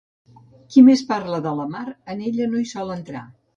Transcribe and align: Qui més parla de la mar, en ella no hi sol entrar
Qui 0.75 0.83
més 0.87 1.03
parla 1.09 1.43
de 1.47 1.53
la 1.61 1.67
mar, 1.75 1.85
en 2.17 2.25
ella 2.33 2.51
no 2.57 2.65
hi 2.65 2.69
sol 2.75 2.93
entrar 2.99 3.27